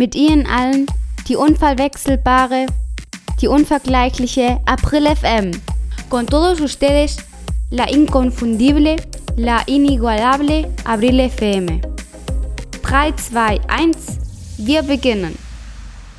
Mit 0.00 0.14
Ihnen 0.14 0.46
allen 0.46 0.86
die 1.28 1.36
unverwechselbare, 1.36 2.64
die 3.38 3.48
unvergleichliche 3.48 4.58
April 4.64 5.04
FM. 5.14 5.50
Con 6.08 6.26
todos 6.26 6.58
ustedes, 6.62 7.18
la 7.70 7.84
inconfundible, 7.84 8.96
la 9.36 9.60
inigualable 9.66 10.74
Abril 10.86 11.28
FM. 11.28 11.82
3, 12.80 13.12
2, 13.14 13.60
1, 13.68 14.56
wir 14.56 14.82
beginnen. 14.84 15.36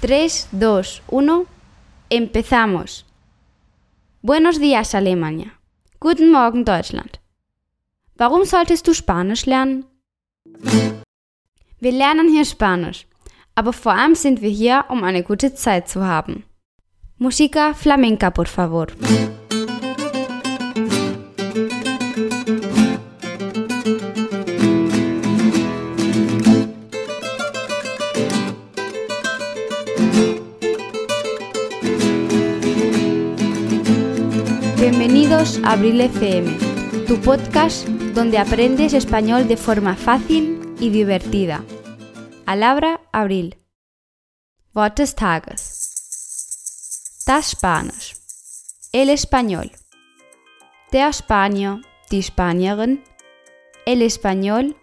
3, 0.02 0.30
2, 0.52 1.02
1, 1.10 1.48
empezamos. 2.10 3.04
Buenos 4.22 4.60
días, 4.60 4.94
Alemania. 4.94 5.54
Guten 6.00 6.32
Morgen, 6.32 6.64
Deutschland. 6.66 7.20
Warum 8.16 8.46
solltest 8.46 8.88
du 8.88 8.94
Spanisch 8.94 9.48
lernen? 9.48 9.86
Wir 11.80 11.92
lernen 11.92 12.30
hier 12.30 12.46
Spanisch, 12.46 13.08
aber 13.62 13.74
vor 13.74 13.92
allem 13.92 14.16
sind 14.16 14.42
wir 14.42 14.50
hier, 14.50 14.86
um 14.90 15.04
eine 15.04 15.22
gute 15.22 15.54
Zeit 15.54 15.88
zu 15.88 16.04
haben. 16.04 16.46
Música 17.20 17.76
flamenca, 17.76 18.32
por 18.32 18.48
favor. 18.48 18.88
Bienvenidos 34.80 35.60
a 35.64 35.74
Abril 35.74 36.02
FM, 36.02 37.06
tu 37.06 37.16
podcast 37.18 37.88
donde 38.16 38.40
aprendes 38.40 38.94
español 38.94 39.48
de 39.48 39.56
forma 39.56 39.96
fácil 39.96 40.60
y 40.80 40.90
divertida. 40.90 41.64
Palabra 42.46 43.00
Abril. 43.12 43.56
Wort 44.74 45.00
des 45.00 45.16
Tages. 45.16 47.24
Das 47.26 47.52
Spanisch. 47.52 48.16
El 48.92 49.10
español. 49.10 49.72
Der 50.92 51.14
Spanier, 51.14 51.80
die 52.12 52.22
Spanierin. 52.22 53.02
El 53.86 54.02
español, 54.02 54.76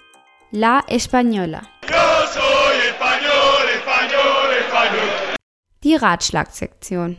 la 0.50 0.82
española. 0.88 1.68
Yo 1.82 2.26
soy 2.32 2.78
español, 2.88 3.68
español, 3.76 4.48
español. 4.64 5.36
Die 5.82 5.96
Ratschlagsektion. 5.96 7.18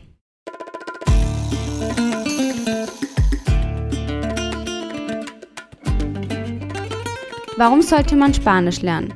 Warum 7.56 7.82
sollte 7.82 8.16
man 8.16 8.34
Spanisch 8.34 8.80
lernen? 8.80 9.14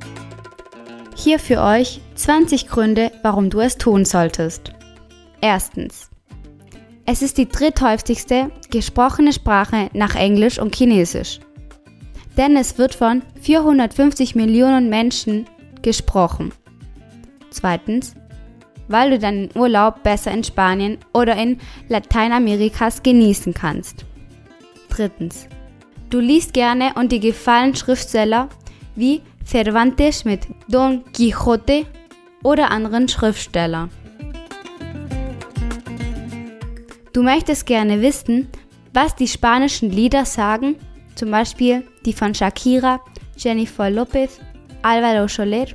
Hier 1.24 1.38
für 1.38 1.62
euch 1.62 2.02
20 2.16 2.68
Gründe, 2.68 3.10
warum 3.22 3.48
du 3.48 3.60
es 3.60 3.78
tun 3.78 4.04
solltest. 4.04 4.74
Erstens. 5.40 6.10
Es 7.06 7.22
ist 7.22 7.38
die 7.38 7.48
dritthäufigste 7.48 8.50
gesprochene 8.70 9.32
Sprache 9.32 9.88
nach 9.94 10.16
Englisch 10.16 10.58
und 10.58 10.76
Chinesisch. 10.76 11.40
Denn 12.36 12.58
es 12.58 12.76
wird 12.76 12.94
von 12.94 13.22
450 13.40 14.34
Millionen 14.34 14.90
Menschen 14.90 15.46
gesprochen. 15.80 16.52
Zweitens. 17.48 18.14
Weil 18.88 19.08
du 19.08 19.18
deinen 19.18 19.48
Urlaub 19.54 20.02
besser 20.02 20.30
in 20.30 20.44
Spanien 20.44 20.98
oder 21.14 21.36
in 21.36 21.56
Lateinamerikas 21.88 23.02
genießen 23.02 23.54
kannst. 23.54 24.04
Drittens. 24.90 25.48
Du 26.10 26.20
liest 26.20 26.52
gerne 26.52 26.92
und 26.96 27.12
dir 27.12 27.20
gefallen 27.20 27.74
Schriftsteller 27.74 28.50
wie 28.94 29.22
Cervantes 29.44 30.24
mit 30.24 30.46
Don 30.68 31.04
Quixote 31.12 31.86
oder 32.42 32.70
anderen 32.70 33.08
Schriftsteller. 33.08 33.88
Du 37.12 37.22
möchtest 37.22 37.66
gerne 37.66 38.02
wissen, 38.02 38.48
was 38.92 39.14
die 39.14 39.28
spanischen 39.28 39.90
Lieder 39.90 40.24
sagen, 40.24 40.76
zum 41.14 41.30
Beispiel 41.30 41.84
die 42.04 42.12
von 42.12 42.34
Shakira, 42.34 43.00
Jennifer 43.36 43.90
Lopez, 43.90 44.40
Álvaro 44.82 45.28
Soler. 45.28 45.66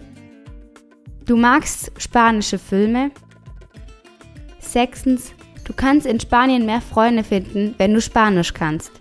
Du 1.25 1.37
magst 1.37 1.91
spanische 1.97 2.57
Filme. 2.57 3.11
Sechstens, 4.59 5.33
du 5.63 5.73
kannst 5.73 6.05
in 6.05 6.19
Spanien 6.19 6.65
mehr 6.65 6.81
Freunde 6.81 7.23
finden, 7.23 7.75
wenn 7.77 7.93
du 7.93 8.01
Spanisch 8.01 8.53
kannst. 8.53 8.91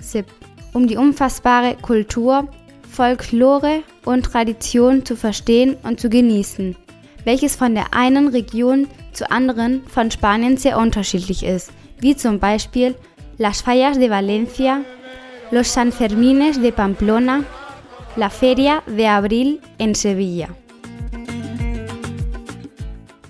Sieb, 0.00 0.26
um 0.72 0.86
die 0.86 0.96
unfassbare 0.96 1.76
Kultur 1.76 2.48
Folklore 2.92 3.82
und 4.04 4.26
Tradition 4.26 5.02
zu 5.06 5.16
verstehen 5.16 5.78
und 5.82 5.98
zu 5.98 6.10
genießen, 6.10 6.76
welches 7.24 7.56
von 7.56 7.74
der 7.74 7.94
einen 7.94 8.28
Region 8.28 8.86
zur 9.14 9.32
anderen 9.32 9.82
von 9.86 10.10
Spanien 10.10 10.58
sehr 10.58 10.76
unterschiedlich 10.76 11.42
ist, 11.42 11.70
wie 12.00 12.14
zum 12.14 12.38
Beispiel 12.38 12.94
Las 13.38 13.62
Fallas 13.62 13.98
de 13.98 14.10
Valencia, 14.10 14.82
los 15.50 15.72
Sanfermines 15.72 16.60
de 16.60 16.70
Pamplona, 16.70 17.44
la 18.16 18.28
Feria 18.28 18.82
de 18.86 19.06
Abril 19.06 19.58
en 19.78 19.94
Sevilla. 19.94 20.48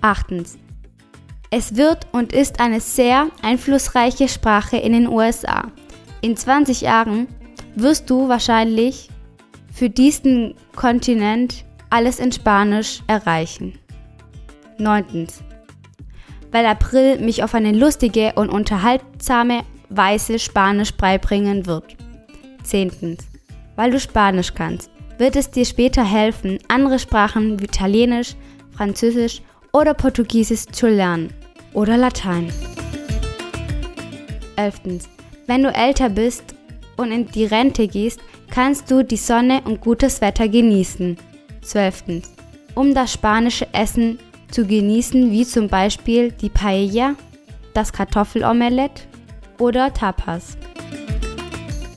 Achtens. 0.00 0.58
Es 1.50 1.76
wird 1.76 2.08
und 2.10 2.32
ist 2.32 2.58
eine 2.58 2.80
sehr 2.80 3.28
einflussreiche 3.42 4.26
Sprache 4.26 4.78
in 4.78 4.92
den 4.92 5.06
USA. 5.06 5.70
In 6.20 6.36
20 6.36 6.80
Jahren 6.80 7.28
wirst 7.76 8.10
du 8.10 8.28
wahrscheinlich 8.28 9.11
für 9.72 9.90
diesen 9.90 10.54
Kontinent 10.76 11.64
alles 11.90 12.18
in 12.18 12.30
Spanisch 12.30 13.02
erreichen. 13.06 13.78
9. 14.78 15.26
Weil 16.50 16.66
April 16.66 17.18
mich 17.18 17.42
auf 17.42 17.54
eine 17.54 17.72
lustige 17.72 18.32
und 18.34 18.50
unterhaltsame 18.50 19.62
Weise 19.88 20.38
Spanisch 20.38 20.92
beibringen 20.94 21.66
wird. 21.66 21.96
10. 22.62 23.16
Weil 23.76 23.90
du 23.90 23.98
Spanisch 23.98 24.54
kannst, 24.54 24.90
wird 25.18 25.36
es 25.36 25.50
dir 25.50 25.64
später 25.64 26.04
helfen, 26.04 26.58
andere 26.68 26.98
Sprachen 26.98 27.58
wie 27.58 27.64
Italienisch, 27.64 28.34
Französisch 28.76 29.42
oder 29.72 29.94
Portugiesisch 29.94 30.66
zu 30.66 30.88
lernen. 30.88 31.32
Oder 31.72 31.96
Latein. 31.96 32.52
11. 34.56 35.08
Wenn 35.46 35.62
du 35.62 35.72
älter 35.72 36.10
bist 36.10 36.54
und 36.96 37.12
in 37.12 37.26
die 37.28 37.46
Rente 37.46 37.88
gehst, 37.88 38.20
kannst 38.52 38.90
du 38.90 39.02
die 39.02 39.16
Sonne 39.16 39.62
und 39.64 39.80
gutes 39.80 40.20
Wetter 40.20 40.46
genießen. 40.46 41.16
12. 41.62 42.22
Um 42.74 42.94
das 42.94 43.14
spanische 43.14 43.66
Essen 43.72 44.18
zu 44.50 44.66
genießen, 44.66 45.30
wie 45.30 45.46
zum 45.46 45.68
Beispiel 45.68 46.32
die 46.32 46.50
Paella, 46.50 47.14
das 47.72 47.92
Kartoffelomelett 47.92 49.08
oder 49.58 49.92
Tapas. 49.92 50.58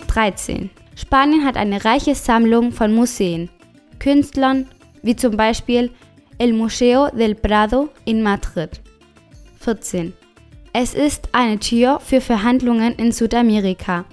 13. 0.07 0.69
Spanien 0.95 1.43
hat 1.43 1.57
eine 1.57 1.83
reiche 1.83 2.15
Sammlung 2.15 2.71
von 2.71 2.93
Museen, 2.93 3.49
Künstlern, 3.99 4.69
wie 5.03 5.17
zum 5.17 5.35
Beispiel 5.35 5.91
El 6.37 6.53
Museo 6.53 7.09
del 7.09 7.35
Prado 7.35 7.89
in 8.05 8.23
Madrid. 8.23 8.81
14. 9.59 10.13
Es 10.71 10.93
ist 10.93 11.27
eine 11.33 11.59
Tür 11.59 11.99
für 11.99 12.21
Verhandlungen 12.21 12.93
in 12.95 13.11
Südamerika, 13.11 14.05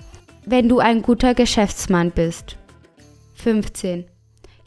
wenn 0.45 0.69
du 0.69 0.79
ein 0.79 1.03
guter 1.03 1.35
Geschäftsmann 1.35 2.11
bist. 2.11 2.57
15. 3.35 4.07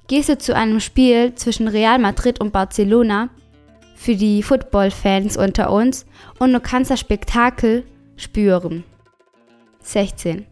Gehst 0.08 0.30
du 0.30 0.38
zu 0.38 0.56
einem 0.56 0.80
Spiel 0.80 1.34
zwischen 1.36 1.68
Real 1.68 2.00
Madrid 2.00 2.40
und 2.40 2.54
Barcelona 2.54 3.30
für 3.96 4.16
die 4.16 4.44
Football-Fans 4.44 5.38
unter 5.38 5.72
uns 5.72 6.06
und 6.40 6.54
du 6.54 6.60
kannst 6.60 6.92
das 6.92 7.00
Spektakel 7.00 7.84
spüren. 8.18 8.84
16. 9.82 10.46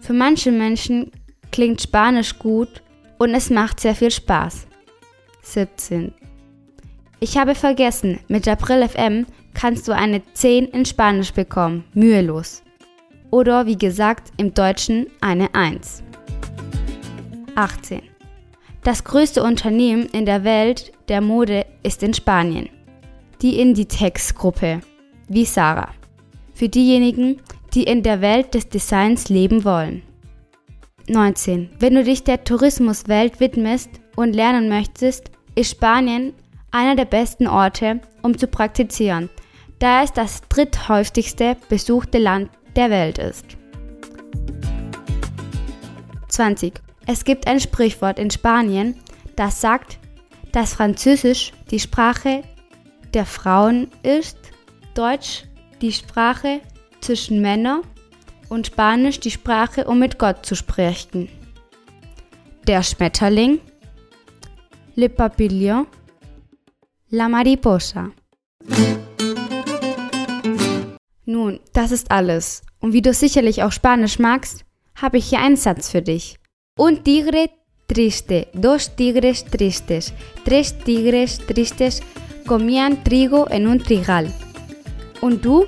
Für 0.00 0.12
manche 0.12 0.52
Menschen 0.52 1.10
klingt 1.50 1.82
Spanisch 1.82 2.38
gut 2.38 2.82
und 3.18 3.34
es 3.34 3.50
macht 3.50 3.80
sehr 3.80 3.94
viel 3.94 4.10
Spaß. 4.10 4.66
17. 5.42 6.12
Ich 7.20 7.38
habe 7.38 7.54
vergessen, 7.54 8.20
mit 8.28 8.46
April 8.46 8.86
FM 8.86 9.26
kannst 9.54 9.88
du 9.88 9.92
eine 9.92 10.22
10 10.34 10.66
in 10.66 10.84
Spanisch 10.84 11.32
bekommen, 11.32 11.84
mühelos 11.94 12.62
oder 13.30 13.66
wie 13.66 13.76
gesagt 13.76 14.32
im 14.36 14.54
Deutschen 14.54 15.06
eine 15.20 15.54
1. 15.54 16.02
18. 17.54 18.02
Das 18.82 19.02
größte 19.02 19.42
Unternehmen 19.42 20.06
in 20.06 20.26
der 20.26 20.44
Welt 20.44 20.92
der 21.08 21.20
Mode 21.20 21.66
ist 21.82 22.02
in 22.02 22.14
Spanien. 22.14 22.68
Die 23.42 23.58
Inditex-Gruppe, 23.60 24.80
wie 25.28 25.44
Sarah. 25.44 25.90
Für 26.54 26.68
diejenigen, 26.68 27.40
die 27.74 27.82
in 27.82 28.02
der 28.02 28.20
Welt 28.20 28.54
des 28.54 28.68
Designs 28.68 29.28
leben 29.28 29.64
wollen. 29.64 30.02
19. 31.08 31.70
Wenn 31.78 31.94
du 31.94 32.04
dich 32.04 32.24
der 32.24 32.44
Tourismuswelt 32.44 33.40
widmest 33.40 33.90
und 34.16 34.34
lernen 34.34 34.68
möchtest, 34.68 35.30
ist 35.54 35.72
Spanien 35.72 36.32
einer 36.70 36.96
der 36.96 37.04
besten 37.04 37.46
Orte, 37.46 38.00
um 38.22 38.36
zu 38.36 38.46
praktizieren, 38.46 39.30
da 39.78 40.02
es 40.02 40.12
das 40.12 40.42
dritthäufigste 40.48 41.56
besuchte 41.68 42.18
Land 42.18 42.50
der 42.76 42.90
Welt 42.90 43.18
ist. 43.18 43.44
20. 46.28 46.74
Es 47.06 47.24
gibt 47.24 47.46
ein 47.46 47.60
Sprichwort 47.60 48.18
in 48.18 48.30
Spanien, 48.30 48.96
das 49.36 49.60
sagt, 49.60 49.98
dass 50.52 50.74
Französisch 50.74 51.52
die 51.70 51.80
Sprache 51.80 52.42
der 53.14 53.26
Frauen 53.26 53.90
ist, 54.02 54.38
Deutsch 54.94 55.44
die 55.80 55.92
Sprache 55.92 56.60
zwischen 57.00 57.40
Männern 57.40 57.82
und 58.48 58.66
Spanisch 58.66 59.20
die 59.20 59.30
Sprache, 59.30 59.84
um 59.84 59.98
mit 59.98 60.18
Gott 60.18 60.44
zu 60.44 60.54
sprechen. 60.54 61.28
Der 62.66 62.82
Schmetterling, 62.82 63.60
Le 64.94 65.08
Papillon, 65.08 65.86
La 67.10 67.28
Mariposa. 67.28 68.10
Nun, 71.36 71.60
das 71.74 71.92
ist 71.92 72.10
alles. 72.10 72.62
Und 72.80 72.94
wie 72.94 73.02
du 73.02 73.12
sicherlich 73.12 73.62
auch 73.62 73.70
Spanisch 73.70 74.18
magst, 74.18 74.64
habe 74.94 75.18
ich 75.18 75.26
hier 75.26 75.40
einen 75.40 75.56
Satz 75.56 75.90
für 75.90 76.00
dich. 76.00 76.38
Un 76.78 77.04
tigre 77.04 77.50
triste, 77.86 78.46
dos 78.54 78.96
tigres 78.96 79.44
tristes, 79.44 80.14
tres 80.46 80.74
tigres 80.78 81.38
tristes 81.46 82.00
comían 82.46 83.04
trigo 83.04 83.44
en 83.50 83.66
un 83.66 83.78
trigal. 83.78 84.32
Und 85.20 85.44
du? 85.44 85.66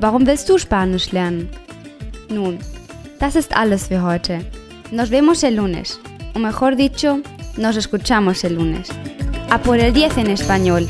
Warum 0.00 0.26
willst 0.26 0.48
du 0.48 0.58
Spanisch 0.58 1.12
lernen? 1.12 1.48
Nun, 2.28 2.58
das 3.20 3.36
ist 3.36 3.56
alles 3.56 3.86
für 3.86 4.02
heute. 4.02 4.44
Nos 4.90 5.08
vemos 5.10 5.44
el 5.44 5.54
lunes. 5.54 6.00
O 6.34 6.40
mejor 6.40 6.74
dicho, 6.74 7.20
nos 7.56 7.76
escuchamos 7.76 8.42
el 8.42 8.54
lunes. 8.56 8.88
A 9.50 9.58
por 9.58 9.78
el 9.78 9.92
10 9.92 10.18
en 10.18 10.30
español. 10.30 10.88